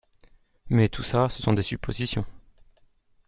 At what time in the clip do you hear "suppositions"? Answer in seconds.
1.61-2.25